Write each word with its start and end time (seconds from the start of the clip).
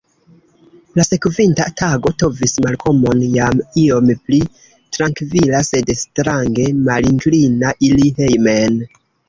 La 0.99 1.03
sekvinta 1.07 1.67
tago 1.81 2.11
trovis 2.21 2.55
Malkomon 2.67 3.21
jam 3.35 3.61
iom 3.83 4.11
pli 4.25 4.41
trankvila, 4.97 5.63
sed 5.71 5.95
strange 6.03 6.69
malinklina 6.91 7.79
iri 7.93 8.13
hejmen. 8.25 8.85